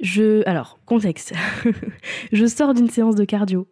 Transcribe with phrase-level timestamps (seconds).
[0.00, 1.34] Je, alors, contexte.
[2.32, 3.66] je sors d'une séance de cardio.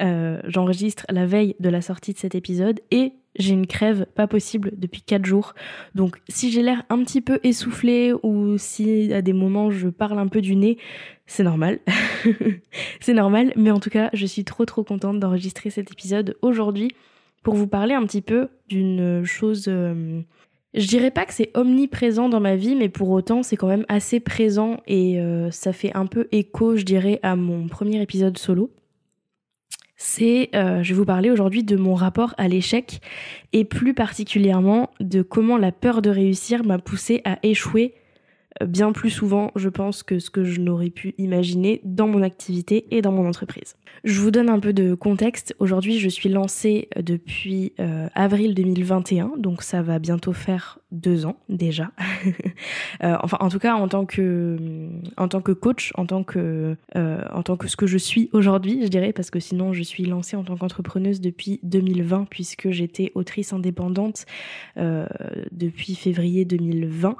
[0.00, 4.26] Euh, j'enregistre la veille de la sortie de cet épisode et j'ai une crève pas
[4.26, 5.54] possible depuis 4 jours.
[5.94, 10.18] Donc si j'ai l'air un petit peu essoufflé ou si à des moments je parle
[10.18, 10.78] un peu du nez,
[11.26, 11.80] c'est normal.
[13.00, 16.92] c'est normal, mais en tout cas, je suis trop trop contente d'enregistrer cet épisode aujourd'hui
[17.42, 19.66] pour vous parler un petit peu d'une chose...
[19.68, 20.20] Euh,
[20.74, 23.86] je dirais pas que c'est omniprésent dans ma vie, mais pour autant c'est quand même
[23.88, 28.38] assez présent et euh, ça fait un peu écho, je dirais, à mon premier épisode
[28.38, 28.70] solo.
[30.00, 33.00] C'est, euh, je vais vous parler aujourd'hui de mon rapport à l'échec
[33.52, 37.94] et plus particulièrement de comment la peur de réussir m'a poussé à échouer
[38.66, 42.86] bien plus souvent, je pense, que ce que je n'aurais pu imaginer dans mon activité
[42.90, 43.76] et dans mon entreprise.
[44.04, 45.54] Je vous donne un peu de contexte.
[45.58, 51.36] Aujourd'hui, je suis lancée depuis euh, avril 2021, donc ça va bientôt faire deux ans
[51.48, 51.90] déjà.
[53.04, 54.56] Euh, enfin, en tout cas, en tant que,
[55.16, 58.28] en tant que coach, en tant que, euh, en tant que ce que je suis
[58.32, 62.70] aujourd'hui, je dirais, parce que sinon, je suis lancée en tant qu'entrepreneuse depuis 2020, puisque
[62.70, 64.26] j'étais autrice indépendante
[64.76, 67.16] depuis février 2020.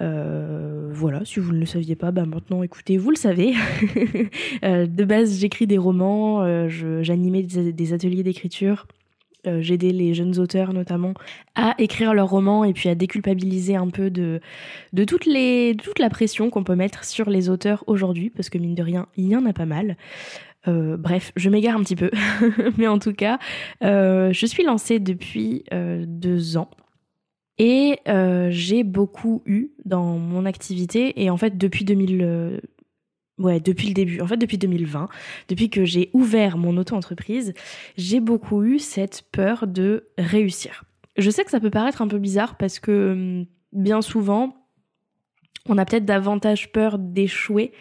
[0.00, 3.54] Euh, voilà, si vous ne le saviez pas, bah maintenant écoutez, vous le savez.
[4.64, 6.68] Euh, de base, j'écris des romans, euh,
[7.02, 8.86] j'animais des, ateliers d'écriture.
[9.44, 11.14] J'aidais les jeunes auteurs notamment
[11.54, 14.40] à écrire leurs romans et puis à déculpabiliser un peu de,
[15.06, 19.06] toute la pression qu'on peut mettre sur les auteurs aujourd'hui, parce que mine de rien,
[19.16, 19.96] il y en a pas mal.
[20.66, 22.10] bref, je m'égare un petit peu,
[22.78, 23.38] mais en tout cas,
[23.80, 25.64] je suis lancée depuis
[26.06, 26.70] deux ans.
[27.58, 32.60] Et euh, j'ai beaucoup eu dans mon activité, et en fait depuis 2000...
[33.42, 35.08] Ouais, depuis le début, en fait depuis 2020,
[35.48, 37.54] depuis que j'ai ouvert mon auto-entreprise,
[37.96, 40.84] j'ai beaucoup eu cette peur de réussir.
[41.16, 44.56] Je sais que ça peut paraître un peu bizarre parce que hum, bien souvent,
[45.68, 47.72] on a peut-être davantage peur d'échouer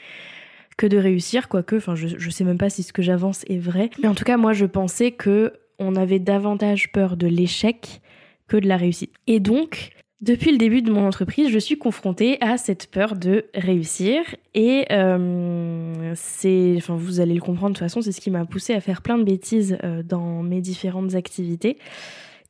[0.77, 3.59] que de réussir, quoique, enfin, je, je sais même pas si ce que j'avance est
[3.59, 3.89] vrai.
[4.01, 8.01] Mais en tout cas, moi, je pensais que on avait davantage peur de l'échec
[8.59, 9.13] de la réussite.
[9.27, 13.45] Et donc, depuis le début de mon entreprise, je suis confrontée à cette peur de
[13.55, 14.21] réussir
[14.53, 18.45] et euh, c'est, enfin vous allez le comprendre de toute façon, c'est ce qui m'a
[18.45, 21.77] poussé à faire plein de bêtises euh, dans mes différentes activités.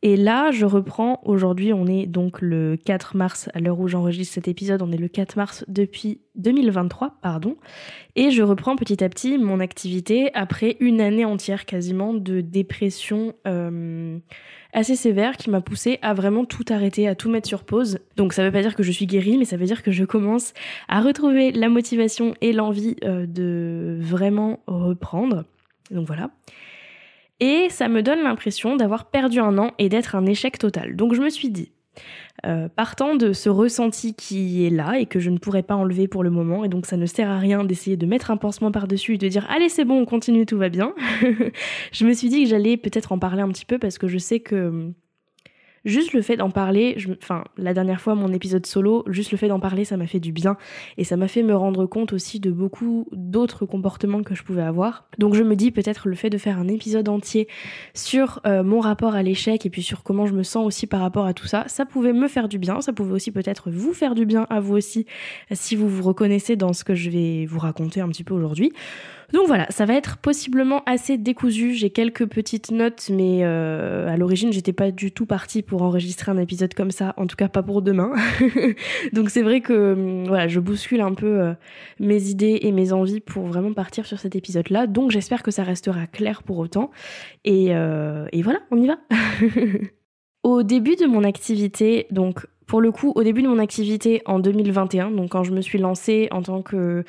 [0.04, 4.34] Et là, je reprends aujourd'hui, on est donc le 4 mars, à l'heure où j'enregistre
[4.34, 7.56] cet épisode, on est le 4 mars depuis 2023, pardon,
[8.16, 13.36] et je reprends petit à petit mon activité après une année entière quasiment de dépression.
[13.48, 14.18] Euh,
[14.74, 18.00] assez sévère qui m'a poussé à vraiment tout arrêter, à tout mettre sur pause.
[18.16, 20.06] Donc ça veut pas dire que je suis guérie, mais ça veut dire que je
[20.06, 20.54] commence
[20.88, 25.46] à retrouver la motivation et l'envie euh, de vraiment reprendre.
[25.92, 26.32] Donc voilà.
[27.40, 30.96] Et ça me donne l'impression d'avoir perdu un an et d'être un échec total.
[30.96, 31.72] Donc je me suis dit,
[32.46, 36.08] euh, partant de ce ressenti qui est là et que je ne pourrais pas enlever
[36.08, 38.72] pour le moment, et donc ça ne sert à rien d'essayer de mettre un pansement
[38.72, 40.94] par-dessus et de dire allez c'est bon, on continue, tout va bien,
[41.92, 44.18] je me suis dit que j'allais peut-être en parler un petit peu parce que je
[44.18, 44.92] sais que
[45.86, 49.48] juste le fait d'en parler, enfin la dernière fois mon épisode solo, juste le fait
[49.48, 50.58] d'en parler ça m'a fait du bien
[50.98, 54.62] et ça m'a fait me rendre compte aussi de beaucoup d'autres comportements que je pouvais
[54.62, 55.06] avoir.
[55.18, 57.48] Donc je me dis peut-être le fait de faire un épisode entier
[57.94, 61.02] sur euh, mon rapport à l'échec et puis sur comment je me sens aussi par
[61.02, 63.94] rapport à tout ça, ça pouvait me faire du bien, ça pouvait aussi peut-être vous
[63.94, 65.06] faire du bien à vous aussi
[65.52, 68.72] si vous vous reconnaissez dans ce que je vais vous raconter un petit peu aujourd'hui.
[69.34, 71.74] Donc voilà, ça va être possiblement assez décousu.
[71.74, 76.32] J'ai quelques petites notes, mais euh, à l'origine, j'étais pas du tout partie pour enregistrer
[76.32, 78.14] un épisode comme ça, en tout cas pas pour demain.
[79.14, 81.54] Donc c'est vrai que hum, voilà, je bouscule un peu euh,
[82.00, 84.88] mes idées et mes envies pour vraiment partir sur cet épisode-là.
[84.88, 86.92] Donc j'espère que ça restera clair pour autant.
[87.46, 88.98] Et, euh, et voilà, on y va.
[90.44, 94.40] Au début de mon activité, donc pour le coup, au début de mon activité en
[94.40, 97.04] 2021, donc quand je me suis lancée en tant que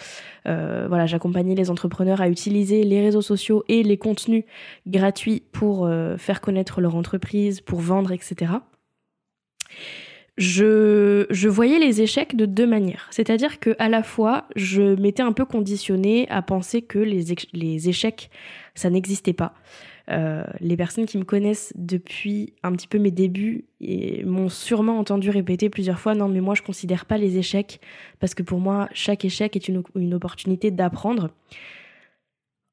[0.49, 4.43] euh, voilà, j'accompagnais les entrepreneurs à utiliser les réseaux sociaux et les contenus
[4.89, 8.55] gratuits pour euh, faire connaître leur entreprise, pour vendre, etc.
[10.37, 13.07] Je, je voyais les échecs de deux manières.
[13.13, 17.89] C'est-à-dire que à la fois, je m'étais un peu conditionnée à penser que les, les
[17.89, 18.31] échecs,
[18.75, 19.55] ça n'existait pas.
[20.11, 23.67] Euh, les personnes qui me connaissent depuis un petit peu mes débuts
[24.25, 27.81] m'ont sûrement entendu répéter plusieurs fois non mais moi je considère pas les échecs
[28.19, 31.31] parce que pour moi chaque échec est une, opportunité d'apprendre.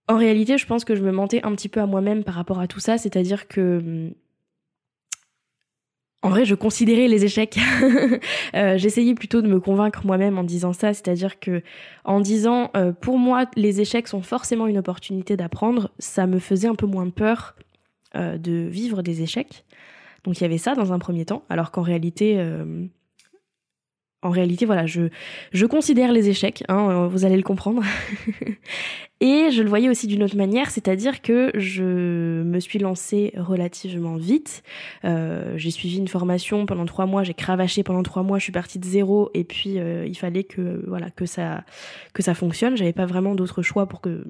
[0.08, 2.60] En réalité, je pense que je me mentais un petit peu à moi-même par rapport
[2.60, 4.14] à tout ça, c'est-à-dire que hum,
[6.22, 7.58] en vrai, je considérais les échecs.
[8.56, 11.62] euh, J'essayais plutôt de me convaincre moi-même en disant ça, c'est-à-dire que
[12.04, 16.68] en disant euh, pour moi les échecs sont forcément une opportunité d'apprendre, ça me faisait
[16.68, 17.56] un peu moins peur
[18.16, 19.64] euh, de vivre des échecs.
[20.26, 22.38] Donc il y avait ça dans un premier temps, alors qu'en réalité,
[24.22, 25.04] en réalité, voilà, je,
[25.54, 27.84] je considère les échecs, hein, euh, vous allez le comprendre.
[29.22, 34.18] et je le voyais aussi d'une autre manière, c'est-à-dire que je me suis lancée relativement
[34.18, 34.62] vite.
[35.06, 38.52] Euh, j'ai suivi une formation pendant trois mois, j'ai cravaché pendant trois mois, je suis
[38.52, 41.64] partie de zéro, et puis euh, il fallait que voilà que ça
[42.14, 42.76] que ça fonctionne.
[42.76, 44.26] J'avais pas vraiment d'autre choix pour que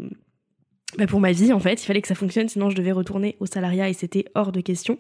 [1.00, 3.38] bah pour ma vie en fait, il fallait que ça fonctionne, sinon je devais retourner
[3.40, 5.00] au salariat et c'était hors de question.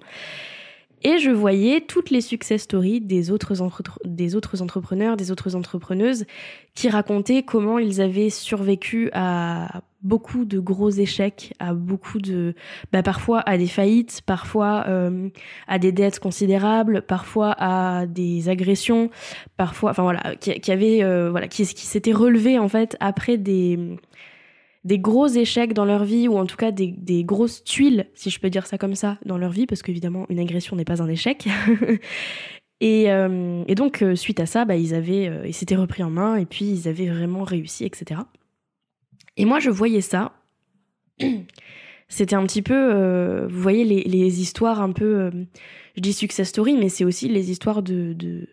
[1.04, 3.54] Et je voyais toutes les success stories des autres,
[4.06, 6.26] des autres entrepreneurs, des autres entrepreneuses
[6.76, 12.54] qui racontaient comment ils avaient survécu à beaucoup de gros échecs, à beaucoup de,
[12.92, 15.30] bah parfois à des faillites, parfois euh,
[15.68, 19.10] à des dettes considérables, parfois à des agressions,
[19.58, 20.72] parfois, enfin voilà, qui, qui
[21.04, 23.98] euh, voilà, qui s'était relevé en fait après des
[24.84, 28.40] des gros échecs dans leur vie, ou en tout cas des, grosses tuiles, si je
[28.40, 31.10] peux dire ça comme ça, dans leur vie, parce qu'évidemment, une agression n'est pas un
[31.10, 31.48] échec.
[32.80, 36.04] et, euh, et, donc, euh, suite à ça, bah, ils avaient, euh, ils s'étaient repris
[36.04, 38.22] en main, et puis ils avaient vraiment réussi, etc.
[39.36, 40.34] Et moi, je voyais ça.
[42.08, 45.30] C'était un petit peu, vous voyez, les, histoires un peu,
[45.96, 48.48] je dis success story, mais c'est aussi les histoires de, de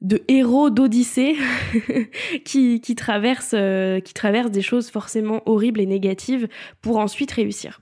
[0.00, 1.36] de héros d'Odyssée
[2.44, 6.48] qui, qui, traversent, euh, qui traversent des choses forcément horribles et négatives
[6.80, 7.80] pour ensuite réussir.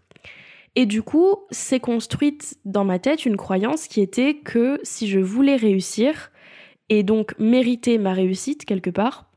[0.74, 5.18] Et du coup, s'est construite dans ma tête une croyance qui était que si je
[5.18, 6.30] voulais réussir
[6.88, 9.30] et donc mériter ma réussite quelque part,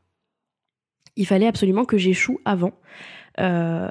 [1.15, 2.73] il fallait absolument que j'échoue avant.
[3.39, 3.87] Euh,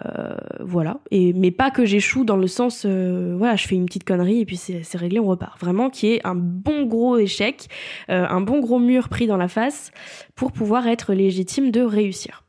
[0.60, 1.00] voilà.
[1.10, 4.40] Et, mais pas que j'échoue dans le sens, euh, voilà, je fais une petite connerie
[4.40, 5.58] et puis c'est réglé, on repart.
[5.60, 7.68] Vraiment qui est un bon gros échec,
[8.10, 9.92] euh, un bon gros mur pris dans la face
[10.34, 12.44] pour pouvoir être légitime de réussir.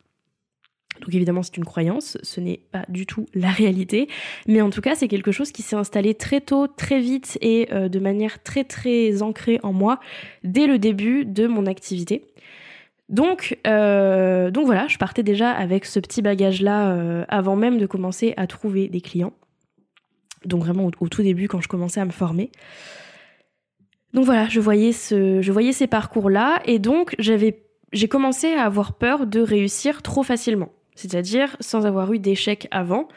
[1.02, 4.10] Donc évidemment, c'est une croyance, ce n'est pas du tout la réalité,
[4.48, 7.70] mais en tout cas, c'est quelque chose qui s'est installé très tôt, très vite et
[7.72, 10.02] de manière très très ancrée en moi
[10.44, 12.26] dès le début de mon activité.
[13.10, 17.88] Donc, euh, donc voilà, je partais déjà avec ce petit bagage-là euh, avant même de
[17.88, 19.34] commencer à trouver des clients.
[20.46, 22.52] Donc vraiment au, tout début quand je commençais à me former.
[24.14, 28.94] Donc voilà, je voyais, ce, je voyais ces parcours-là et donc j'ai commencé à avoir
[28.94, 30.70] peur de réussir trop facilement.
[30.96, 33.08] C'est-à-dire sans avoir eu d'échecs avant,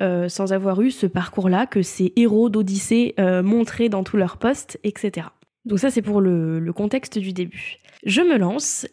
[0.00, 4.78] euh, sans avoir eu ce parcours-là que ces héros d'Odyssée montraient dans tous leurs posts,
[4.82, 5.28] etc.
[5.66, 7.76] Donc ça c'est pour le contexte du début.
[8.04, 8.86] Je me lance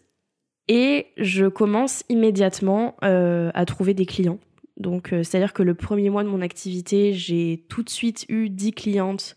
[0.67, 4.39] et je commence immédiatement euh, à trouver des clients.
[4.77, 8.49] Donc, euh, c'est-à-dire que le premier mois de mon activité, j'ai tout de suite eu
[8.49, 9.35] 10 clientes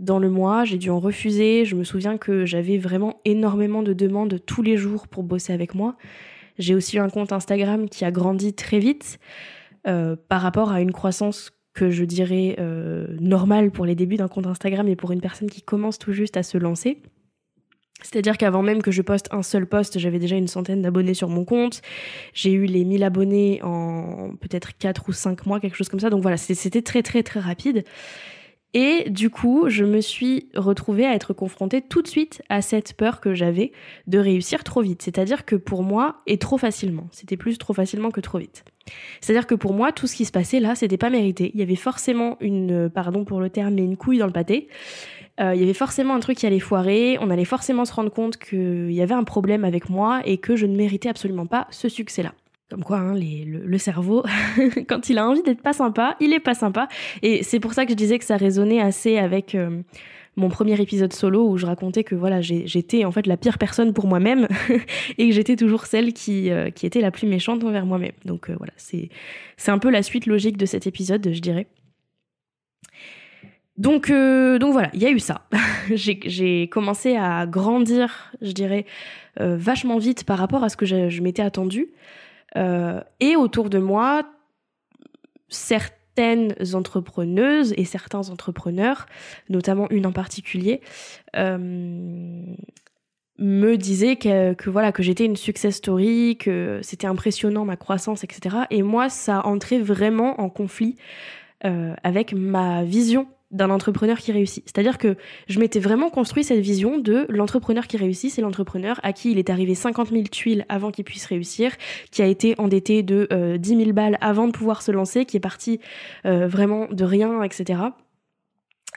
[0.00, 0.64] dans le mois.
[0.64, 1.64] J'ai dû en refuser.
[1.64, 5.74] Je me souviens que j'avais vraiment énormément de demandes tous les jours pour bosser avec
[5.74, 5.96] moi.
[6.58, 9.18] J'ai aussi eu un compte Instagram qui a grandi très vite
[9.86, 12.56] euh, par rapport à une croissance que je dirais
[13.20, 16.36] normale pour les débuts d'un compte Instagram et pour une personne qui commence tout juste
[16.36, 17.02] à se lancer.
[18.02, 21.28] C'est-à-dire qu'avant même que je poste un seul post, j'avais déjà une centaine d'abonnés sur
[21.28, 21.80] mon compte.
[22.34, 26.10] J'ai eu les 1000 abonnés en peut-être 4 ou 5 mois, quelque chose comme ça.
[26.10, 27.84] Donc voilà, c'était très très très rapide.
[28.76, 32.94] Et du coup, je me suis retrouvée à être confrontée tout de suite à cette
[32.94, 33.70] peur que j'avais
[34.08, 35.00] de réussir trop vite.
[35.02, 38.64] C'est-à-dire que pour moi, et trop facilement, c'était plus trop facilement que trop vite.
[39.20, 41.52] C'est-à-dire que pour moi, tout ce qui se passait là, c'était pas mérité.
[41.54, 44.68] Il y avait forcément une, pardon pour le terme, mais une couille dans le pâté.
[45.40, 48.10] Euh, il y avait forcément un truc qui allait foirer, on allait forcément se rendre
[48.10, 51.66] compte qu'il y avait un problème avec moi et que je ne méritais absolument pas
[51.70, 52.32] ce succès-là.
[52.70, 54.24] Comme quoi, hein, les, le, cerveau,
[54.88, 56.88] quand il a envie d'être pas sympa, il est pas sympa.
[57.22, 59.82] Et c'est pour ça que je disais que ça résonnait assez avec euh,
[60.36, 63.92] mon premier épisode solo où je racontais que voilà, j'étais en fait la pire personne
[63.92, 64.48] pour moi-même
[65.18, 68.14] et que j'étais toujours celle qui, euh, qui était la plus méchante envers moi-même.
[68.24, 69.10] Donc voilà, c'est
[69.66, 71.66] un peu la suite logique de cet épisode, je dirais.
[73.76, 75.46] Donc, euh, donc voilà, il y a eu ça.
[75.90, 78.86] j'ai commencé à grandir, je dirais,
[79.40, 81.88] euh, vachement vite par rapport à ce que je, m'étais attendu.
[82.56, 84.22] Euh, et autour de moi,
[85.48, 89.06] certaines entrepreneuses et certains entrepreneurs,
[89.48, 90.80] notamment une en particulier,
[93.36, 98.58] me disaient que voilà que j'étais une success story, que c'était impressionnant ma croissance, etc.
[98.70, 100.94] Et moi, ça entrait vraiment en conflit
[101.62, 104.64] avec ma vision d'un entrepreneur qui réussit.
[104.66, 105.16] C'est-à-dire que
[105.48, 109.38] je m'étais vraiment construit cette vision de l'entrepreneur qui réussit, c'est l'entrepreneur à qui il
[109.38, 111.72] est arrivé 50 000 tuiles avant qu'il puisse réussir,
[112.10, 115.36] qui a été endetté de euh, 10 000 balles avant de pouvoir se lancer, qui
[115.36, 115.80] est parti
[116.26, 117.80] euh, vraiment de rien, etc.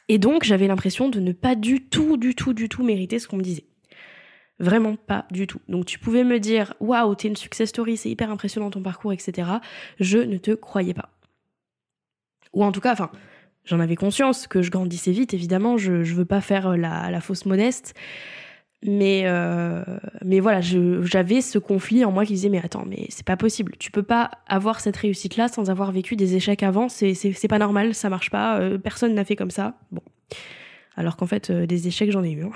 [0.10, 3.28] Et donc j'avais l'impression de ne pas du tout, du tout, du tout mériter ce
[3.28, 3.66] qu'on me disait.
[4.60, 5.60] Vraiment pas du tout.
[5.68, 9.14] Donc tu pouvais me dire waouh, t'es une success story, c'est hyper impressionnant ton parcours,
[9.14, 9.50] etc.
[10.00, 11.10] Je ne te croyais pas.
[12.54, 13.12] Ou en tout cas, enfin,
[13.68, 17.20] J'en avais conscience que je grandissais vite, évidemment, je ne veux pas faire euh, la,
[17.20, 17.94] fausse modeste.
[18.82, 19.84] Mais, euh,
[20.24, 23.74] mais voilà, j'avais ce conflit en moi qui disait Mais attends, mais c'est pas possible.
[23.78, 26.88] Tu peux pas avoir cette réussite-là sans avoir vécu des échecs avant.
[26.88, 28.60] C'est pas normal, ça marche pas.
[28.60, 29.74] Euh, personne n'a fait comme ça.
[29.92, 30.04] Bon.
[30.96, 32.44] Alors qu'en fait, des échecs, j'en ai eu.
[32.44, 32.52] Hein.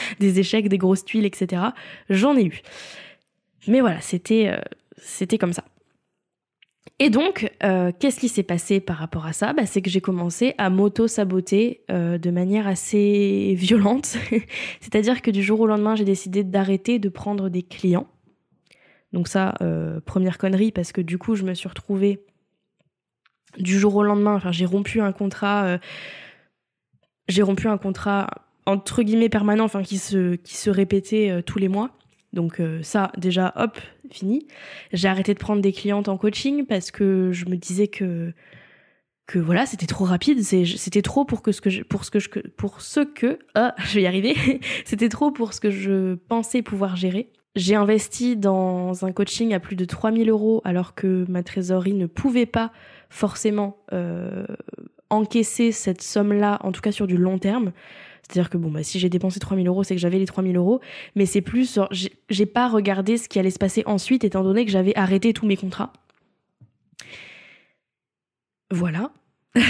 [0.20, 1.62] des échecs, des grosses tuiles, etc.
[2.08, 2.62] J'en ai eu.
[3.66, 4.58] Mais voilà, c'était
[4.96, 5.64] c'était comme ça.
[7.02, 9.54] Et donc, euh, qu'est-ce qui s'est passé par rapport à ça?
[9.54, 14.18] Bah, C'est que j'ai commencé à m'auto-saboter euh, de manière assez violente.
[14.80, 18.06] C'est-à-dire que du jour au lendemain, j'ai décidé d'arrêter de prendre des clients.
[19.14, 22.20] Donc ça, euh, première connerie, parce que du coup, je me suis retrouvée
[23.56, 25.78] du jour au lendemain, enfin, j'ai rompu un contrat,
[27.26, 28.28] j'ai rompu un contrat
[28.64, 31.90] entre guillemets permanent, enfin, se, qui se répétait tous les mois.
[32.32, 33.78] Donc euh, ça, déjà, hop,
[34.10, 34.46] fini.
[34.92, 38.32] J'ai arrêté de prendre des clientes en coaching parce que je me disais que
[39.38, 42.28] voilà, c'était trop rapide, c'était trop pour que ce que je, pour ce que je,
[42.56, 44.34] pour ce que ah, je vais y arriver,
[44.84, 47.30] c'était trop pour ce que je pensais pouvoir gérer.
[47.56, 52.06] J'ai investi dans un coaching à plus de 3000 euros alors que ma trésorerie ne
[52.06, 52.72] pouvait pas
[53.08, 54.46] forcément euh,
[55.10, 57.72] encaisser cette somme-là, en tout cas sur du long terme.
[58.30, 60.80] C'est-à-dire que bah, si j'ai dépensé 3000 euros, c'est que j'avais les 3000 euros.
[61.16, 61.80] Mais c'est plus,
[62.28, 65.46] j'ai pas regardé ce qui allait se passer ensuite, étant donné que j'avais arrêté tous
[65.46, 65.92] mes contrats.
[68.70, 69.10] Voilà.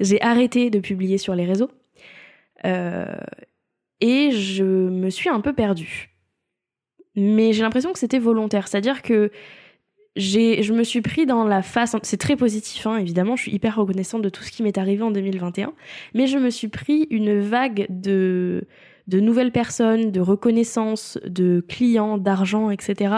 [0.00, 1.70] j'ai arrêté de publier sur les réseaux.
[2.66, 3.16] Euh,
[4.00, 6.10] et je me suis un peu perdue.
[7.16, 8.68] Mais j'ai l'impression que c'était volontaire.
[8.68, 9.30] C'est-à-dire que
[10.16, 13.76] je me suis pris dans la face, c'est très positif, hein, évidemment, je suis hyper
[13.76, 15.72] reconnaissante de tout ce qui m'est arrivé en 2021,
[16.14, 18.66] mais je me suis pris une vague de,
[19.08, 23.16] de nouvelles personnes, de reconnaissance, de clients, d'argent, etc.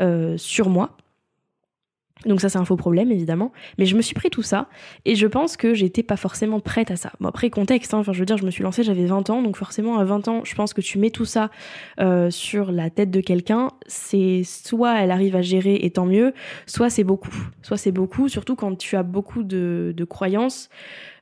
[0.00, 0.96] Euh, sur moi.
[2.26, 4.68] Donc ça c'est un faux problème évidemment, mais je me suis pris tout ça
[5.04, 7.12] et je pense que j'étais pas forcément prête à ça.
[7.20, 9.42] Bon après contexte, hein, enfin je veux dire je me suis lancée j'avais 20 ans
[9.42, 11.50] donc forcément à 20 ans je pense que tu mets tout ça
[12.00, 16.32] euh, sur la tête de quelqu'un, c'est soit elle arrive à gérer et tant mieux,
[16.66, 20.68] soit c'est beaucoup, soit c'est beaucoup surtout quand tu as beaucoup de, de croyances.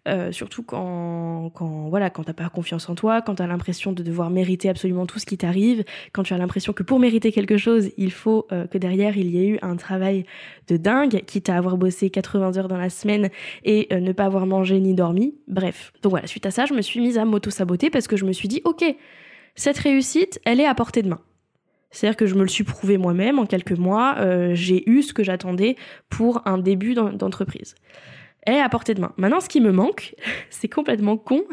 [0.08, 3.92] Euh, surtout quand, quand voilà, quand t'as pas confiance en toi, quand tu as l'impression
[3.92, 7.32] de devoir mériter absolument tout ce qui t'arrive, quand tu as l'impression que pour mériter
[7.32, 10.24] quelque chose, il faut euh, que derrière il y ait eu un travail
[10.68, 13.28] de dingue, quitte à avoir bossé 80 heures dans la semaine
[13.64, 15.34] et euh, ne pas avoir mangé ni dormi.
[15.48, 15.92] Bref.
[16.02, 18.32] Donc voilà, suite à ça, je me suis mise à m'auto-saboter parce que je me
[18.32, 18.82] suis dit, ok,
[19.54, 21.20] cette réussite, elle est à portée de main.
[21.90, 24.14] C'est-à-dire que je me le suis prouvé moi-même en quelques mois,
[24.52, 25.74] j'ai eu ce que j'attendais
[26.08, 27.74] pour un début d'entreprise
[28.46, 29.12] est à portée de main.
[29.16, 30.14] Maintenant, ce qui me manque,
[30.50, 31.44] c'est complètement con.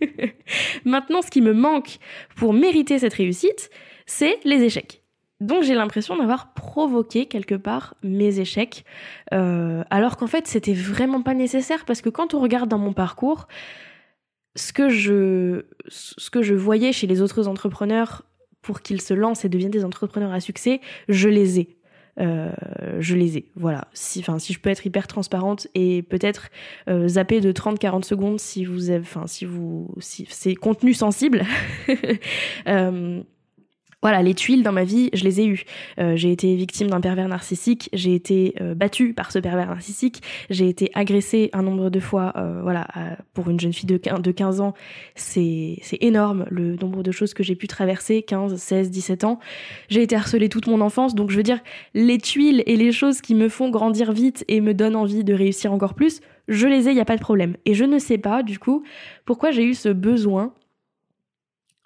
[0.84, 1.98] Maintenant, ce qui me manque
[2.36, 3.70] pour mériter cette réussite,
[4.06, 5.02] c'est les échecs.
[5.40, 8.84] Donc j'ai l'impression d'avoir provoqué quelque part mes échecs,
[9.32, 12.92] euh, alors qu'en fait c'était vraiment pas nécessaire parce que quand on regarde dans mon
[12.92, 13.48] parcours,
[14.54, 18.22] ce que je, ce que je voyais chez les autres entrepreneurs
[18.62, 21.76] pour qu'ils se lancent et deviennent des entrepreneurs à succès, je les ai.
[22.20, 22.52] Euh,
[23.00, 23.46] je les ai.
[23.56, 23.88] Voilà.
[23.92, 26.48] Si, enfin, si je peux être hyper transparente et peut-être
[26.88, 31.44] euh, zapper de 30-40 secondes si vous avez, enfin, si vous, si c'est contenu sensible.
[32.68, 33.22] euh,
[34.04, 35.64] voilà, les tuiles dans ma vie, je les ai eues.
[35.98, 40.22] Euh, j'ai été victime d'un pervers narcissique, j'ai été euh, battue par ce pervers narcissique,
[40.50, 42.34] j'ai été agressée un nombre de fois.
[42.36, 42.86] Euh, voilà,
[43.32, 44.74] pour une jeune fille de 15, de 15 ans,
[45.14, 49.38] c'est énorme le nombre de choses que j'ai pu traverser, 15, 16, 17 ans.
[49.88, 51.60] J'ai été harcelée toute mon enfance, donc je veux dire,
[51.94, 55.32] les tuiles et les choses qui me font grandir vite et me donnent envie de
[55.32, 57.56] réussir encore plus, je les ai, il n'y a pas de problème.
[57.64, 58.82] Et je ne sais pas, du coup,
[59.24, 60.52] pourquoi j'ai eu ce besoin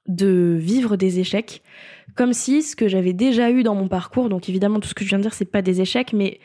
[0.08, 1.62] de vivre des échecs,
[2.18, 5.04] comme si ce que j'avais déjà eu dans mon parcours, donc évidemment tout ce que
[5.04, 6.40] je viens de dire c'est pas des échecs, mais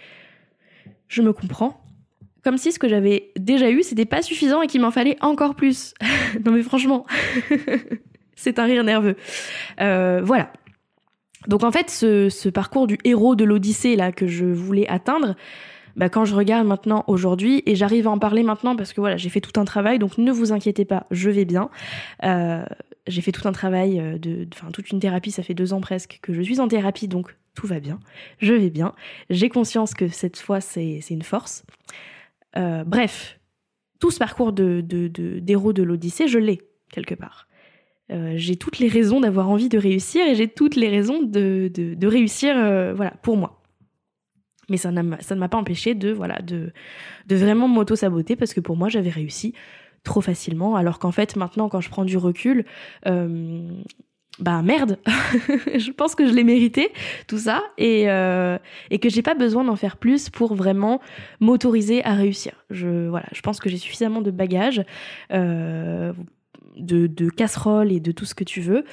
[1.08, 1.84] je me comprends,
[2.44, 5.56] comme si ce que j'avais déjà eu, c'était pas suffisant et qu'il m'en fallait encore
[5.56, 5.96] plus.
[6.46, 7.08] non mais franchement,
[8.36, 9.16] c'est un rire nerveux.
[9.82, 10.54] Euh, voilà.
[11.48, 15.36] Donc en fait, ce, parcours du héros de l'Odyssée là que je voulais atteindre,
[15.96, 19.18] bah, quand je regarde maintenant aujourd'hui, et j'arrive à en parler maintenant parce que voilà,
[19.18, 21.72] j'ai fait tout un travail, donc ne vous inquiétez pas, je vais bien.
[22.24, 22.64] Euh,
[23.08, 25.82] j'ai fait tout un travail, euh, de, enfin toute une thérapie, ça fait deux ans
[25.82, 28.00] presque que je suis en thérapie, donc tout va bien,
[28.40, 28.94] je vais bien.
[29.30, 31.64] J'ai conscience que cette fois c'est une force.
[32.58, 33.40] Euh, bref,
[34.00, 37.48] tout ce parcours de, d'héros de, l'Odyssée, je l'ai quelque part.
[38.12, 42.06] Euh, j'ai toutes les raisons d'avoir envie de réussir et j'ai toutes les raisons de,
[42.06, 42.56] réussir
[42.96, 43.62] voilà, pour moi.
[44.70, 46.72] Mais ça, ça ne m'a pas empêché de, voilà, de,
[47.28, 49.54] de vraiment m'auto-saboter parce que pour moi, j'avais réussi
[50.04, 52.66] trop facilement, alors qu'en fait maintenant quand je prends du recul,
[53.08, 53.68] euh,
[54.40, 56.92] bah merde, je pense que je l'ai mérité
[57.28, 58.58] tout ça et, euh,
[58.90, 61.02] et que j'ai pas besoin d'en faire plus pour vraiment
[61.40, 62.66] m'autoriser à réussir.
[62.70, 64.84] Je pense que j'ai suffisamment de bagages,
[65.32, 66.14] euh,
[66.76, 68.86] de, casseroles et de tout ce que tu veux.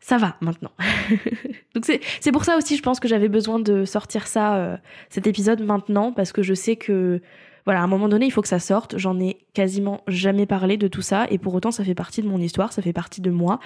[0.00, 0.72] Ça va maintenant.
[1.74, 5.60] Donc c'est pour ça aussi, je pense que j'avais besoin de sortir ça, cet épisode
[5.60, 7.20] maintenant, parce que je sais que
[7.68, 8.96] voilà, à un moment donné, il faut que ça sorte.
[8.96, 12.26] J'en ai quasiment jamais parlé de tout ça, et pour autant, ça fait partie de
[12.26, 13.60] mon histoire, ça fait partie de moi,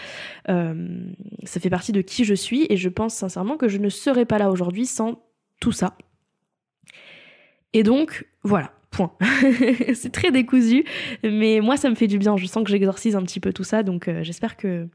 [0.48, 1.06] euh,
[1.44, 4.24] ça fait partie de qui je suis, et je pense sincèrement que je ne serais
[4.24, 5.22] pas là aujourd'hui sans
[5.60, 5.96] tout ça.
[7.74, 9.12] Et donc, voilà, point.
[9.94, 10.84] c'est très décousu,
[11.22, 12.36] mais moi, ça me fait du bien.
[12.36, 14.88] Je sens que j'exorcise un petit peu tout ça, donc euh, j'espère que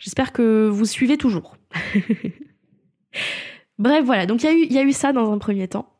[0.00, 1.56] j'espère que vous suivez toujours.
[3.78, 4.26] Bref, voilà.
[4.26, 5.93] Donc il y, y, a eu ça dans un premier temps.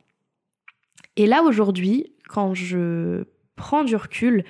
[1.17, 3.23] Et là aujourd'hui, quand je
[3.55, 4.43] prends du recul,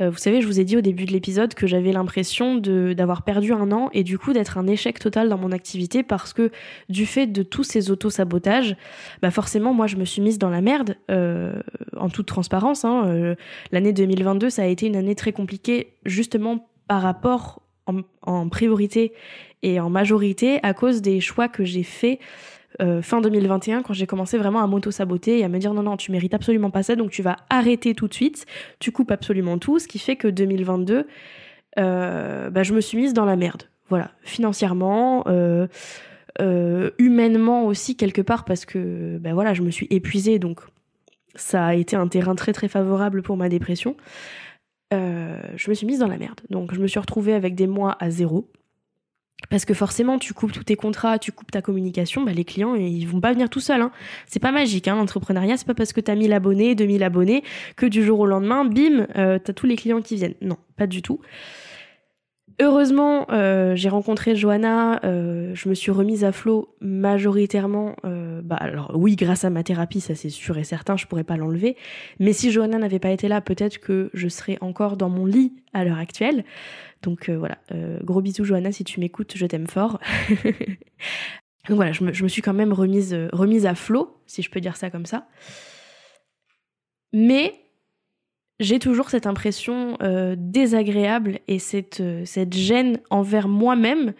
[0.00, 3.22] euh, vous savez, je vous ai dit au début de l'épisode que j'avais l'impression d'avoir
[3.22, 6.50] perdu un an et du coup d'être un échec total dans mon activité parce que
[6.88, 8.76] du fait de tous ces auto-sabotages,
[9.22, 11.60] bah forcément moi je me suis mise dans la merde euh,
[11.96, 12.84] en toute transparence.
[12.84, 13.34] Hein, euh,
[13.72, 19.12] L'année 2022 ça a été une année très compliquée justement par rapport en, en priorité
[19.62, 22.20] et en majorité à cause des choix que j'ai faits
[22.80, 25.96] euh, fin 2021 quand j'ai commencé vraiment à m'auto-saboter et à me dire non, non,
[25.96, 28.46] tu mérites absolument pas ça, donc tu vas arrêter tout de suite,
[28.78, 31.06] tu coupes absolument tout, ce qui fait que 2022,
[31.78, 33.64] euh, bah, je me suis mise dans la merde.
[33.88, 35.66] Voilà, financièrement, euh,
[36.98, 40.60] humainement aussi quelque part parce que bah, voilà, je me suis épuisée, donc
[41.34, 43.96] ça a été un terrain très très favorable pour ma dépression.
[44.92, 46.40] je me suis mise dans la merde.
[46.50, 48.50] Donc je me suis retrouvée avec des mois à zéro.
[49.50, 52.74] Parce que forcément, tu coupes tous tes contrats, tu coupes ta communication, bah les clients,
[52.74, 53.80] ils vont pas venir tout seuls.
[53.80, 53.92] Hein.
[54.26, 55.56] C'est pas magique, hein, l'entrepreneuriat.
[55.56, 57.44] C'est pas parce que t'as 1000 abonnés, 2000 abonnés,
[57.76, 60.34] que du jour au lendemain, bim, euh, t'as tous les clients qui viennent.
[60.42, 61.20] Non, pas du tout.
[62.60, 67.94] Heureusement, euh, j'ai rencontré Johanna, euh, je me suis remise à flot majoritairement.
[68.04, 71.22] Euh, bah alors oui, grâce à ma thérapie, ça c'est sûr et certain, je pourrais
[71.22, 71.76] pas l'enlever.
[72.18, 75.52] Mais si Johanna n'avait pas été là, peut-être que je serais encore dans mon lit
[75.72, 76.44] à l'heure actuelle.
[77.02, 77.58] Donc voilà,
[78.02, 80.00] gros bisous Johanna, si tu m'écoutes, je t'aime fort.
[81.68, 84.50] Donc voilà, je me, je me, suis quand même remise, remise à flot, si je
[84.50, 85.28] peux dire ça comme ça.
[87.12, 87.52] Mais
[88.60, 94.14] j'ai toujours cette impression euh, désagréable et cette, euh, cette gêne envers moi-même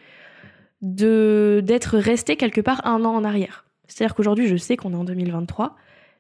[0.81, 3.65] d'être resté quelque part un an en arrière.
[3.89, 5.75] C'est-à-dire qu'aujourd'hui, je sais qu'on est en 2023,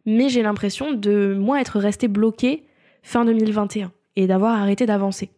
[0.04, 2.64] mais j'ai l'impression de moi être resté bloqué
[3.02, 5.30] fin 2021 et d'avoir arrêté d'avancer.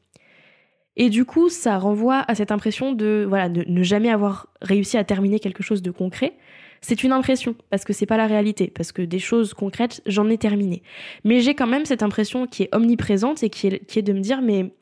[0.96, 3.28] Et du coup, ça renvoie à cette impression de
[3.66, 6.32] ne jamais avoir réussi à terminer quelque chose de concret
[6.80, 10.28] c'est une impression, parce que c'est pas la réalité, parce que des choses concrètes, j'en
[10.30, 10.82] ai terminé.
[11.24, 14.40] Mais j'ai quand même cette impression qui est omniprésente et qui est, de me dire,
[14.40, 14.72] mais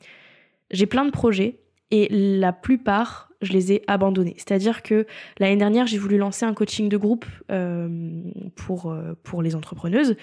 [0.71, 1.59] j'ai plein de projets,
[1.91, 4.35] et la plupart, je les ai abandonnés.
[4.37, 5.07] C'est-à-dire que
[5.39, 8.21] l'année dernière, j'ai voulu lancer un coaching de groupe euh,
[8.55, 10.15] pour, euh, pour les entrepreneuses.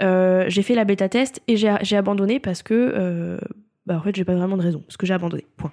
[0.00, 3.38] Euh, j'ai fait la bêta test et j'ai abandonné parce que,
[3.86, 5.46] bah, en fait, j'ai pas vraiment de raison, parce que j'ai abandonné.
[5.56, 5.72] Point.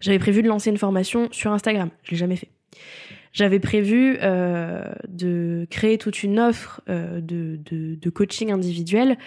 [0.00, 2.48] J'avais prévu de lancer une formation sur Instagram, je l'ai jamais fait.
[3.36, 9.18] J'avais prévu euh, de créer toute une offre euh, de, coaching individuel.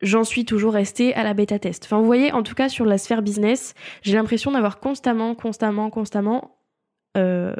[0.00, 1.82] J'en suis toujours restée à la bêta test.
[1.84, 5.90] Enfin, vous voyez, en tout cas sur la sphère business, j'ai l'impression d'avoir constamment, constamment,
[5.90, 6.56] constamment
[7.16, 7.52] euh,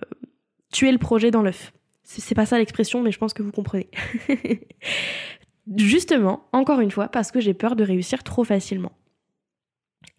[0.72, 1.72] tué le projet dans l'œuf.
[2.04, 3.90] C'est pas ça l'expression, mais je pense que vous comprenez.
[5.76, 8.92] Justement, encore une fois, parce que j'ai peur de réussir trop facilement.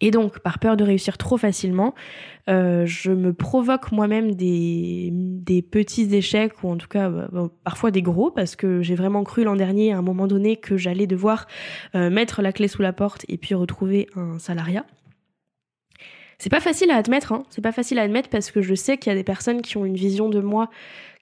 [0.00, 1.94] Et donc, par peur de réussir trop facilement,
[2.48, 5.12] euh, je me provoque moi-même des,
[5.70, 9.44] petits échecs, ou en tout cas bah, parfois des gros, parce que j'ai vraiment cru
[9.44, 11.46] l'an dernier, à un moment donné, que j'allais devoir
[11.94, 14.84] euh, mettre la clé sous la porte et puis retrouver un salariat.
[16.40, 17.42] C'est pas facile à admettre, hein.
[17.50, 19.76] c'est pas facile à admettre parce que je sais qu'il y a des personnes qui
[19.76, 20.70] ont une vision de moi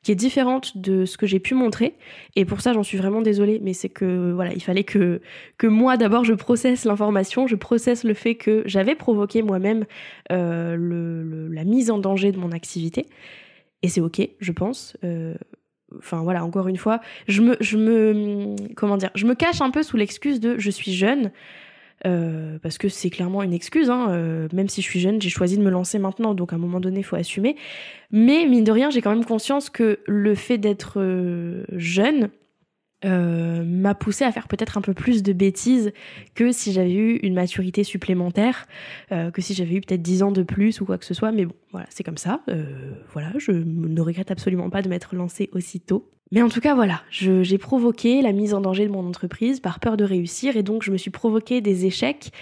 [0.05, 1.97] qui est différente de ce que j'ai pu montrer.
[2.37, 5.21] Et pour ça, j'en suis vraiment désolée, mais c'est que voilà, il fallait que,
[5.65, 9.87] moi d'abord je processe l'information, je processe le fait que j'avais provoqué moi-même
[10.31, 13.07] euh, la mise en danger de mon activité.
[13.83, 14.97] Et c'est ok, je pense.
[15.03, 15.35] Euh,
[15.99, 19.97] enfin voilà, encore une fois, je me, comment dire, je me cache un peu sous
[19.97, 21.33] l'excuse de je suis jeune.
[22.07, 23.91] Euh, parce que c'est clairement une excuse.
[23.91, 24.09] Hein.
[24.11, 26.59] Euh, même si je suis jeune, j'ai choisi de me lancer maintenant, donc à un
[26.59, 27.57] moment donné, il faut assumer.
[28.11, 31.01] Mais mine de rien, j'ai quand même conscience que le fait d'être
[33.05, 35.93] euh, m'a poussé à faire peut-être un peu plus de bêtises
[36.35, 38.67] que si j'avais eu une maturité supplémentaire,
[39.11, 41.33] que si j'avais eu peut-être 10 ans de plus ou quoi que ce soit.
[41.33, 42.41] Mais bon, voilà, c'est comme ça.
[43.13, 46.11] voilà, je ne regrette absolument pas de m'être lancée aussitôt.
[46.31, 49.81] Mais en tout cas, voilà, j'ai provoqué la mise en danger de mon entreprise par
[49.81, 52.33] peur de réussir et donc je me suis provoqué des échecs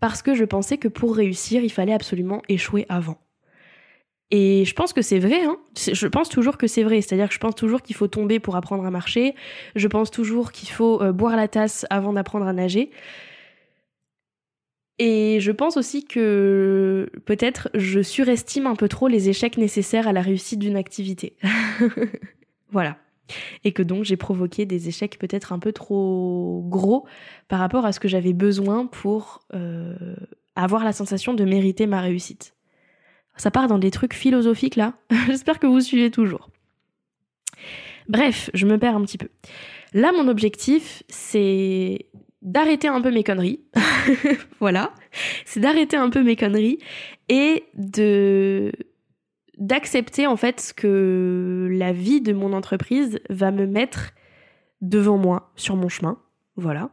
[0.00, 3.18] parce que je pensais que pour réussir, il fallait absolument échouer avant.
[4.30, 5.56] Et je pense que c'est vrai, hein.
[5.74, 8.56] je pense toujours que c'est vrai, c'est-à-dire que je pense toujours qu'il faut tomber pour
[8.56, 9.34] apprendre à marcher,
[9.74, 12.90] je pense toujours qu'il faut euh, boire la tasse avant d'apprendre à nager.
[14.98, 20.12] Et je pense aussi que peut-être je surestime un peu trop les échecs nécessaires à
[20.12, 21.36] la réussite d'une activité.
[22.70, 22.98] voilà
[23.64, 27.06] et que donc j'ai provoqué des échecs peut-être un peu trop gros
[27.48, 30.16] par rapport à ce que j'avais besoin pour euh,
[30.56, 32.54] avoir la sensation de mériter ma réussite.
[33.38, 34.94] Ça part dans des trucs philosophiques là,
[35.26, 36.50] j'espère que vous suivez toujours.
[38.08, 39.28] Bref, je me perds un petit peu.
[39.92, 42.06] Là, mon objectif, c'est
[42.42, 43.60] d'arrêter un peu mes conneries.
[44.60, 44.92] voilà.
[45.44, 46.78] C'est d'arrêter un peu mes conneries
[47.28, 48.72] et de
[49.58, 54.12] d'accepter en fait que la vie de mon entreprise va me mettre
[54.80, 56.18] devant moi sur mon chemin.
[56.56, 56.90] Voilà.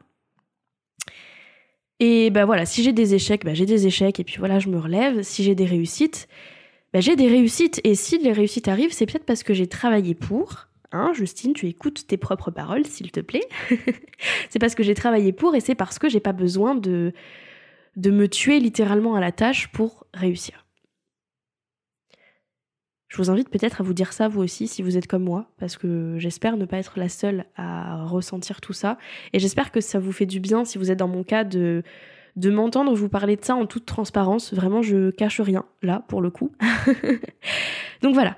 [1.99, 4.69] Et ben voilà, si j'ai des échecs, ben j'ai des échecs et puis voilà, je
[4.69, 5.21] me relève.
[5.21, 6.27] Si j'ai des réussites,
[6.93, 7.79] ben j'ai des réussites.
[7.83, 10.67] Et si les réussites arrivent, c'est peut-être parce que j'ai travaillé pour.
[10.91, 13.47] Hein, Justine, tu écoutes tes propres paroles, s'il te plaît.
[14.49, 17.13] c'est parce que j'ai travaillé pour et c'est parce que j'ai pas besoin de,
[17.95, 20.64] de me tuer littéralement à la tâche pour réussir.
[23.07, 25.47] Je vous invite peut-être à vous dire ça vous aussi si vous êtes comme moi,
[25.57, 28.97] parce que j'espère ne pas être la seule à ressentir tout ça.
[29.33, 31.83] Et j'espère que ça vous fait du bien si vous êtes dans mon cas de,
[32.35, 34.53] de m'entendre vous parler de ça en toute transparence.
[34.53, 36.51] Vraiment, je cache rien là pour le coup.
[38.01, 38.37] Donc voilà.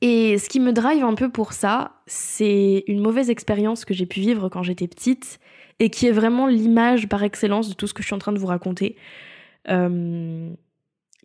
[0.00, 4.06] Et ce qui me drive un peu pour ça, c'est une mauvaise expérience que j'ai
[4.06, 5.40] pu vivre quand j'étais petite
[5.78, 8.32] et qui est vraiment l'image par excellence de tout ce que je suis en train
[8.32, 8.96] de vous raconter.
[9.68, 10.50] Euh,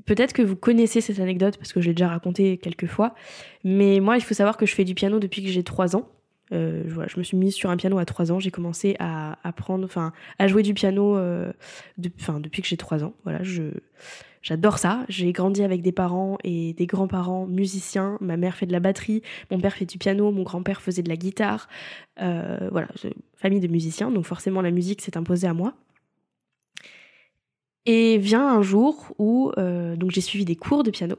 [0.06, 3.16] Peut-être que vous connaissez cette anecdote parce que je l'ai déjà racontée quelques fois,
[3.64, 6.10] mais moi, il faut savoir que je fais du piano depuis que j'ai 3 ans.
[6.52, 8.40] Euh, je me suis mise sur un piano à 3 ans.
[8.40, 11.52] J'ai commencé à apprendre, enfin, à jouer du piano euh,
[11.98, 13.14] depuis que j'ai 3 ans.
[13.24, 13.40] Voilà,
[14.42, 15.06] j'adore ça.
[15.10, 18.18] J'ai grandi avec des parents et des grands-parents musiciens.
[18.22, 21.10] Ma mère fait de la batterie, mon père fait du piano, mon grand-père faisait de
[21.10, 21.68] la guitare.
[22.22, 22.88] Euh, voilà,
[23.36, 25.74] famille de musiciens, donc forcément la musique s'est imposée à moi.
[27.86, 31.16] Et vient un jour où, euh, donc j'ai suivi des cours de piano,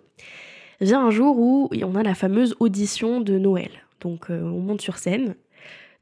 [0.81, 3.71] vient un jour où on a la fameuse audition de Noël.
[4.01, 5.37] Donc euh, on monte sur scène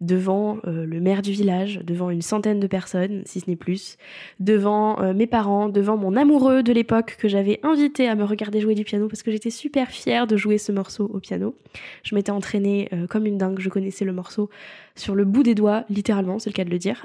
[0.01, 3.97] devant euh, le maire du village, devant une centaine de personnes, si ce n'est plus,
[4.41, 8.75] devant mes parents, devant mon amoureux de l'époque que j'avais invité à me regarder jouer
[8.75, 11.55] du piano parce que j'étais super fière de jouer ce morceau au piano.
[12.03, 14.51] Je m'étais entraînée comme une dingue, je connaissais le morceau
[14.97, 17.05] sur le bout des doigts, littéralement, c'est le cas de le dire.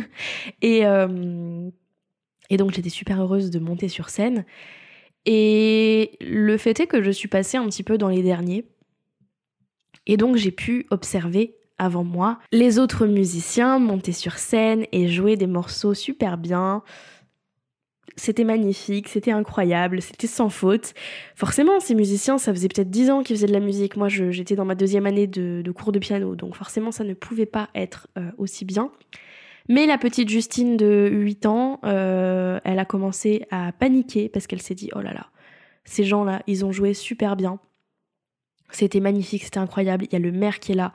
[0.62, 0.84] et
[2.50, 4.44] et donc j'étais super heureuse de monter sur scène.
[5.26, 8.66] Et le fait est que je suis passée un petit peu dans les derniers.
[10.06, 15.36] Et donc j'ai pu observer avant moi les autres musiciens monter sur scène et jouer
[15.36, 16.82] des morceaux super bien.
[18.16, 20.94] C'était magnifique, c'était incroyable, c'était sans faute.
[21.34, 23.96] Forcément, ces musiciens, ça faisait peut-être 10 ans qu'ils faisaient de la musique.
[23.96, 27.46] Moi, j'étais dans ma deuxième année de, cours de piano, donc forcément, ça ne pouvait
[27.46, 28.92] pas être euh, aussi bien.
[29.68, 34.60] Mais la petite Justine de 8 ans, euh, elle a commencé à paniquer parce qu'elle
[34.60, 35.28] s'est dit oh là là,
[35.84, 37.58] ces gens-là, ils ont joué super bien.
[38.70, 40.04] C'était magnifique, c'était incroyable.
[40.04, 40.92] Il y a le maire qui est là,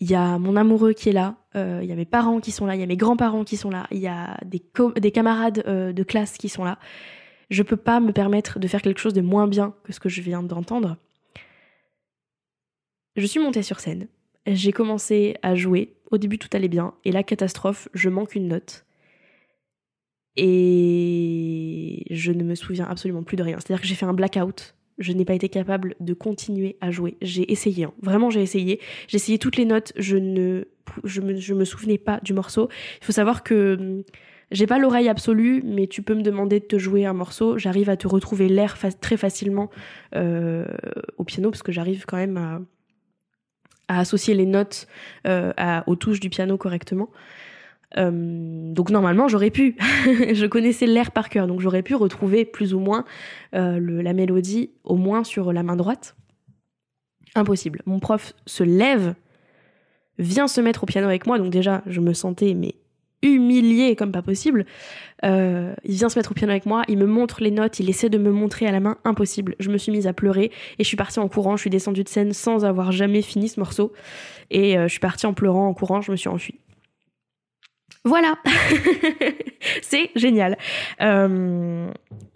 [0.00, 2.50] il y a mon amoureux qui est là, euh, il y a mes parents qui
[2.50, 4.62] sont là, il y a mes grands-parents qui sont là, il y a des,
[4.96, 6.78] des camarades euh, de classe qui sont là.
[7.50, 10.08] Je peux pas me permettre de faire quelque chose de moins bien que ce que
[10.08, 10.96] je viens d'entendre.
[13.16, 14.06] Je suis montée sur scène
[14.54, 15.94] j'ai commencé à jouer.
[16.10, 16.94] Au début, tout allait bien.
[17.04, 18.84] Et la catastrophe, je manque une note.
[20.36, 23.58] Et je ne me souviens absolument plus de rien.
[23.58, 24.74] C'est-à-dire que j'ai fait un blackout.
[24.98, 27.16] Je n'ai pas été capable de continuer à jouer.
[27.22, 27.92] J'ai essayé, hein.
[28.02, 28.80] vraiment j'ai essayé.
[29.06, 29.92] J'ai essayé toutes les notes.
[29.96, 30.64] Je ne,
[31.04, 32.68] me souvenais pas du morceau.
[33.00, 34.02] Il faut savoir que hum,
[34.50, 37.58] j'ai pas l'oreille absolue, mais tu peux me demander de te jouer un morceau.
[37.58, 39.70] J'arrive à te retrouver l'air très facilement
[40.14, 40.66] euh,
[41.16, 42.60] au piano parce que j'arrive quand même à,
[43.88, 44.86] à associer les notes
[45.86, 47.10] aux touches du piano correctement.
[47.96, 52.80] donc normalement j'aurais pu, je connaissais l'air par cœur, donc j'aurais pu retrouver plus ou
[52.80, 53.04] moins
[53.52, 56.16] la mélodie au moins sur la main droite.
[57.34, 57.82] Impossible.
[57.86, 59.14] Mon prof se lève,
[60.18, 62.74] vient se mettre au piano avec moi, donc déjà je me sentais mais
[63.22, 64.64] humiliée comme pas possible.
[65.24, 67.90] Euh, il vient se mettre au piano avec moi, il me montre les notes, il
[67.90, 69.56] essaie de me montrer à la main, impossible.
[69.58, 72.04] Je me suis mise à pleurer et je suis partie en courant, je suis descendue
[72.04, 73.92] de scène sans avoir jamais fini ce morceau.
[74.50, 76.60] Et euh, je suis partie en pleurant, en courant, je me suis enfuie.
[78.04, 78.36] Voilà,
[79.82, 80.56] c'est génial.
[81.02, 81.90] Euh,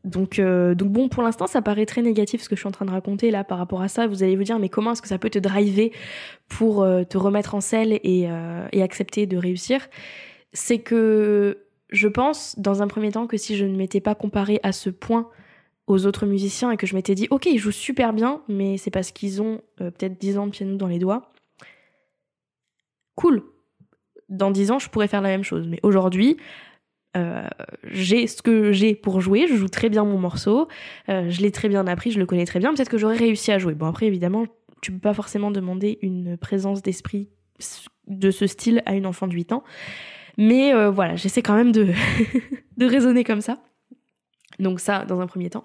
[0.04, 2.84] donc, donc bon, pour l'instant, ça paraît très négatif ce que je suis en train
[2.84, 4.06] de raconter là par rapport à ça.
[4.06, 5.92] Vous allez vous dire, mais comment est-ce que ça peut te driver
[6.48, 8.28] pour te remettre en selle et,
[8.72, 9.88] et accepter de réussir?
[10.52, 11.58] C'est que
[11.92, 14.90] je pense, dans un premier temps, que si je ne m'étais pas comparée à ce
[14.90, 15.28] point
[15.86, 18.90] aux autres musiciens et que je m'étais dit, ok, ils jouent super bien, mais c'est
[18.90, 21.32] parce qu'ils ont euh, peut-être 10 ans de piano dans les doigts.
[23.14, 23.42] Cool.
[24.28, 25.68] Dans 10 ans, je pourrais faire la même chose.
[25.68, 26.38] Mais aujourd'hui,
[27.16, 27.46] euh,
[27.84, 30.68] j'ai ce que j'ai pour jouer, je joue très bien mon morceau,
[31.10, 33.52] euh, je l'ai très bien appris, je le connais très bien, peut-être que j'aurais réussi
[33.52, 33.74] à jouer.
[33.74, 34.46] Bon, après, évidemment,
[34.80, 37.28] tu peux pas forcément demander une présence d'esprit
[38.06, 39.62] de ce style à une enfant de 8 ans.
[40.38, 41.92] Mais euh, voilà, j'essaie quand même de,
[42.80, 43.58] raisonner comme ça.
[44.58, 45.64] Donc ça, dans un premier temps.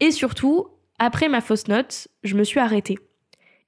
[0.00, 2.98] Et surtout, après ma fausse note, je me suis arrêtée.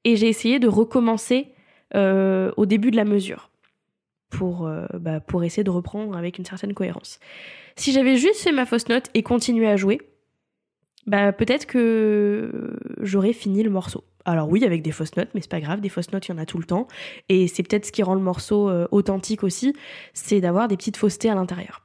[0.04, 1.48] Et j'ai essayé de recommencer
[1.94, 3.50] euh, au début de la mesure.
[4.30, 7.20] Pour, euh, bah, pour essayer de reprendre avec une certaine cohérence.
[7.76, 10.00] Si j'avais juste fait ma fausse note et continué à jouer,
[11.06, 14.04] bah peut-être que j'aurais fini le morceau.
[14.24, 16.34] Alors oui, avec des fausses notes, mais c'est pas grave, des fausses notes, il y
[16.34, 16.86] en a tout le temps.
[17.28, 19.74] Et c'est peut-être ce qui rend le morceau euh, authentique aussi,
[20.14, 21.82] c'est d'avoir des petites faussetés à l'intérieur.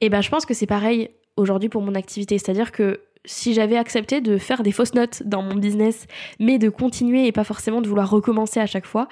[0.00, 3.78] Et ben je pense que c'est pareil aujourd'hui pour mon activité, c'est-à-dire que si j'avais
[3.78, 6.06] accepté de faire des fausses notes dans mon business,
[6.38, 9.08] mais de continuer et pas forcément de vouloir recommencer à chaque fois,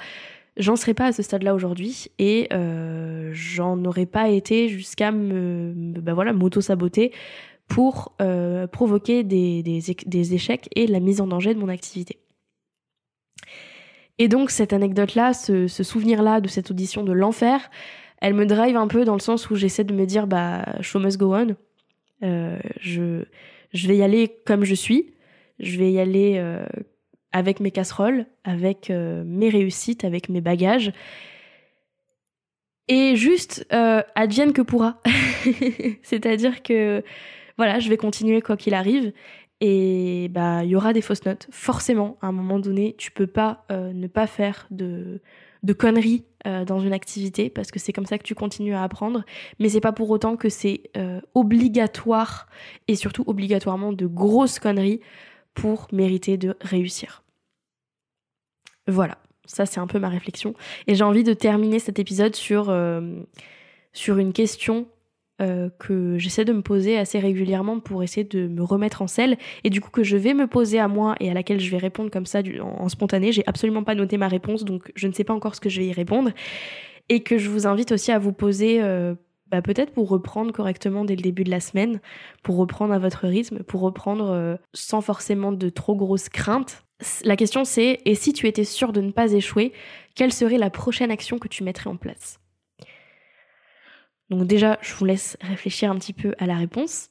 [0.58, 5.72] j'en serais pas à ce stade-là aujourd'hui et euh, j'en aurais pas été jusqu'à me,
[5.74, 7.12] ben voilà, m'auto-saboter
[7.72, 12.18] pour euh, provoquer des, des, échecs et la mise en danger de mon activité.
[14.18, 17.70] Et donc cette anecdote-là, ce, souvenir-là de cette audition de l'enfer,
[18.20, 20.98] elle me drive un peu dans le sens où j'essaie de me dire, bah, show
[20.98, 21.56] must go on.
[22.22, 23.24] Euh, je,
[23.72, 25.14] je vais y aller comme je suis.
[25.58, 26.66] Je vais y aller euh,
[27.32, 30.92] avec mes casseroles, avec mes réussites, avec mes bagages.
[32.88, 35.00] Et juste, advienne que pourra.
[36.02, 37.02] C'est-à-dire que
[37.62, 39.12] voilà, je vais continuer quoi qu'il arrive.
[39.60, 41.46] Et bah, il y aura des fausses notes.
[41.52, 45.20] Forcément, à un moment donné, tu peux pas euh, ne pas faire de,
[45.62, 48.82] de conneries euh, dans une activité parce que c'est comme ça que tu continues à
[48.82, 49.24] apprendre.
[49.60, 52.48] Mais c'est pas pour autant que c'est euh, obligatoire
[52.88, 54.98] et surtout obligatoirement de grosses conneries
[55.54, 57.22] pour mériter de réussir.
[58.88, 60.54] Voilà, ça c'est un peu ma réflexion.
[60.88, 62.76] Et j'ai envie de terminer cet épisode sur,
[63.92, 64.88] sur une question
[65.42, 69.36] euh, que j'essaie de me poser assez régulièrement pour essayer de me remettre en selle
[69.64, 71.78] et du coup que je vais me poser à moi et à laquelle je vais
[71.78, 73.32] répondre comme ça en, spontané.
[73.32, 75.80] J'ai absolument pas noté ma réponse donc je ne sais pas encore ce que je
[75.80, 76.30] vais y répondre
[77.08, 79.14] et que je vous invite aussi à vous poser euh,
[79.50, 82.00] bah, peut-être pour reprendre correctement dès le début de la semaine,
[82.42, 86.84] pour reprendre à votre rythme, pour reprendre euh, sans forcément de trop grosses craintes.
[87.24, 89.72] La question c'est et si tu étais sûr de ne pas échouer,
[90.14, 92.41] quelle serait la prochaine action que tu mettrais en place?
[94.32, 97.10] Donc déjà, je vous laisse réfléchir un petit peu à la réponse.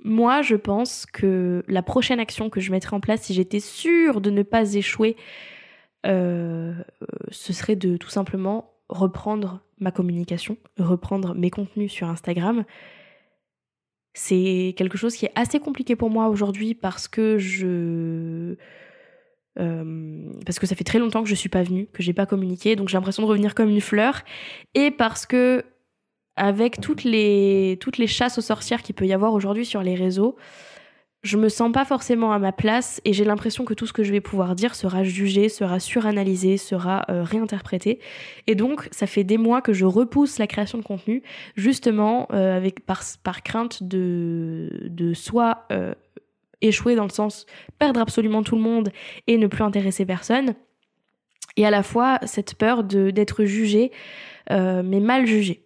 [0.00, 4.20] Moi, je pense que la prochaine action que je mettrais en place, si j'étais sûre
[4.20, 5.16] de ne pas échouer,
[6.04, 6.74] euh,
[7.30, 12.64] ce serait de tout simplement reprendre ma communication, reprendre mes contenus sur Instagram.
[14.12, 18.56] C'est quelque chose qui est assez compliqué pour moi aujourd'hui parce que je...
[19.58, 22.26] Euh, parce que ça fait très longtemps que je suis pas venue, que j'ai pas
[22.26, 24.22] communiqué, donc j'ai l'impression de revenir comme une fleur,
[24.74, 25.64] et parce que
[26.36, 29.94] avec toutes les, toutes les chasses aux sorcières qu'il peut y avoir aujourd'hui sur les
[29.94, 30.36] réseaux,
[31.24, 34.04] je me sens pas forcément à ma place et j'ai l'impression que tout ce que
[34.04, 37.98] je vais pouvoir dire sera jugé, sera suranalysé, sera euh, réinterprété.
[38.46, 41.22] Et donc, ça fait des mois que je repousse la création de contenu,
[41.56, 45.94] justement euh, avec par, par crainte de, de soit euh,
[46.60, 47.46] échouer dans le sens
[47.78, 48.90] perdre absolument tout le monde
[49.26, 50.54] et ne plus intéresser personne,
[51.56, 53.92] et à la fois cette peur d'être jugé,
[54.50, 55.63] mais mal jugé.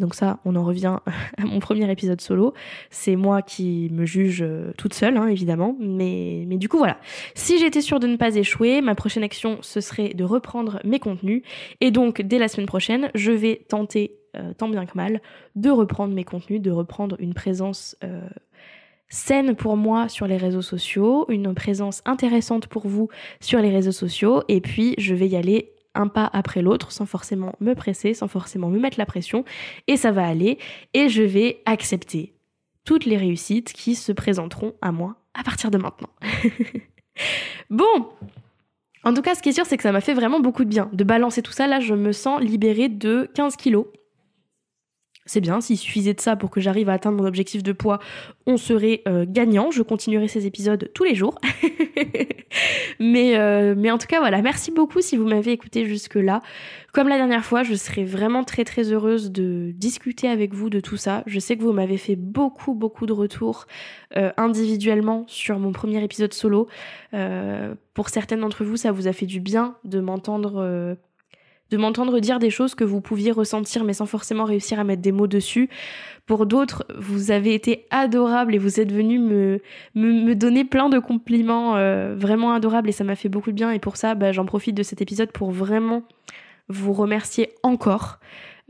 [0.00, 0.98] Donc ça, on en revient
[1.38, 2.54] à mon premier épisode solo.
[2.90, 5.76] C'est moi qui me juge euh, toute seule, hein, évidemment.
[5.78, 6.98] Mais, du coup, voilà.
[7.34, 10.98] Si j'étais sûre de ne pas échouer, ma prochaine action, ce serait de reprendre mes
[10.98, 11.42] contenus.
[11.80, 15.20] Et donc, dès la semaine prochaine, je vais tenter, euh, tant bien que mal,
[15.54, 17.96] de reprendre mes contenus, de reprendre une présence...
[18.04, 18.28] Euh,
[19.10, 23.92] saine pour moi sur les réseaux sociaux, une présence intéressante pour vous sur les réseaux
[23.92, 28.14] sociaux, et puis je vais y aller un pas après l'autre sans forcément me presser,
[28.14, 29.44] sans forcément me mettre la pression,
[29.86, 30.58] et ça va aller,
[30.92, 32.34] et je vais accepter
[32.84, 36.10] toutes les réussites qui se présenteront à moi à partir de maintenant.
[37.70, 38.08] bon,
[39.04, 40.68] en tout cas, ce qui est sûr, c'est que ça m'a fait vraiment beaucoup de
[40.68, 41.66] bien de balancer tout ça.
[41.66, 43.86] Là, je me sens libérée de 15 kilos.
[45.26, 47.98] C'est bien, s'il suffisait de ça pour que j'arrive à atteindre mon objectif de poids,
[48.46, 49.70] on serait euh, gagnant.
[49.70, 51.40] Je continuerai ces épisodes tous les jours.
[53.00, 56.42] mais, euh, mais en tout cas, voilà, merci beaucoup si vous m'avez écouté jusque-là.
[56.92, 60.80] Comme la dernière fois, je serais vraiment très très heureuse de discuter avec vous de
[60.80, 61.22] tout ça.
[61.26, 63.66] Je sais que vous m'avez fait beaucoup beaucoup de retours
[64.18, 66.68] euh, individuellement sur mon premier épisode solo.
[67.94, 70.96] pour certaines d'entre vous, ça vous a fait du bien de m'entendre
[71.74, 75.02] de m'entendre dire des choses que vous pouviez ressentir mais sans forcément réussir à mettre
[75.02, 75.68] des mots dessus.
[76.26, 79.60] Pour d'autres, vous avez été adorables et vous êtes venus me,
[79.94, 83.70] me, donner plein de compliments euh, vraiment adorables et ça m'a fait beaucoup de bien
[83.70, 86.02] et pour ça, bah, j'en profite de cet épisode pour vraiment
[86.68, 88.20] vous remercier encore.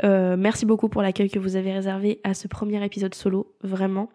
[0.03, 4.09] Euh, merci beaucoup pour l'accueil que vous avez réservé à ce premier épisode solo, vraiment.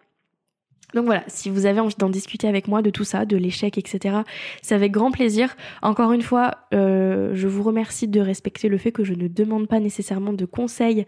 [0.94, 3.78] Donc voilà, si vous avez envie d'en discuter avec moi de tout ça, de l'échec,
[3.78, 4.18] etc.,
[4.62, 5.56] c'est avec grand plaisir.
[5.82, 9.68] Encore une fois, euh, je vous remercie de respecter le fait que je ne demande
[9.68, 11.06] pas nécessairement de conseils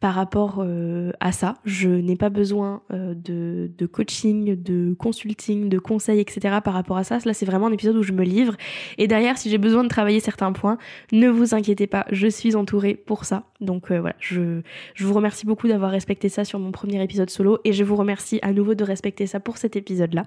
[0.00, 1.54] par rapport euh, à ça.
[1.64, 6.58] Je n'ai pas besoin euh, de, coaching, de consulting, de conseils, etc.
[6.62, 7.18] par rapport à ça.
[7.24, 8.56] Là, c'est vraiment un épisode où je me livre.
[8.98, 10.76] Et derrière, si j'ai besoin de travailler certains points,
[11.12, 13.44] ne vous inquiétez pas, je suis entourée pour ça.
[13.60, 14.60] Donc voilà, je,
[14.94, 17.94] je vous remercie beaucoup d'avoir respecté ça sur mon premier épisode solo et je vous
[17.94, 20.26] remercie à nouveau de respecter ça pour cet épisode-là.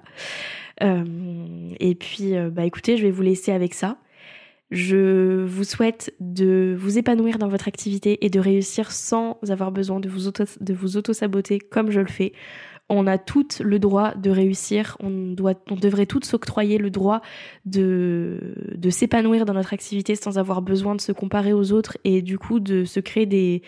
[0.82, 1.04] Euh,
[1.80, 3.98] et puis, bah écoutez, je vais vous laisser avec ça.
[4.70, 10.00] Je vous souhaite de vous épanouir dans votre activité et de réussir sans avoir besoin
[10.00, 10.26] de vous,
[10.96, 12.32] auto-saboter comme je le fais.
[12.88, 15.34] On a tout le droit de réussir, on,
[15.76, 17.20] devrait toutes s'octroyer le droit
[17.64, 18.40] de,
[18.90, 22.58] s'épanouir dans notre activité sans avoir besoin de se comparer aux autres et du coup
[22.58, 23.62] de se créer des,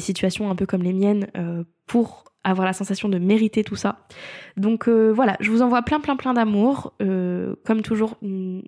[0.00, 4.06] situations un peu comme les miennes euh, pour avoir la sensation de mériter tout ça.
[4.56, 6.92] Donc euh, voilà, je vous envoie plein plein plein d'amour.
[7.00, 8.60] Euh, comme toujours, mm,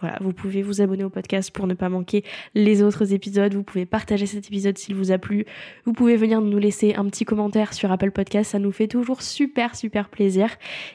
[0.00, 3.52] voilà, vous pouvez vous abonner au podcast pour ne pas manquer les autres épisodes.
[3.54, 5.46] Vous pouvez partager cet épisode s'il vous a plu.
[5.84, 8.52] Vous pouvez venir nous laisser un petit commentaire sur Apple Podcast.
[8.52, 10.48] Ça nous fait toujours super super plaisir.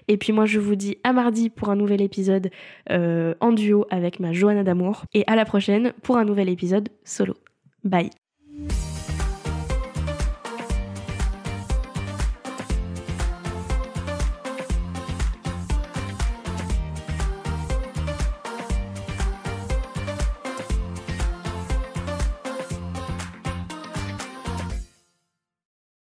[0.07, 2.51] Et puis moi je vous dis à mardi pour un nouvel épisode
[2.89, 5.03] en duo avec ma Johanna d'amour.
[5.13, 7.35] Et à la prochaine pour un nouvel épisode solo.
[7.83, 8.09] Bye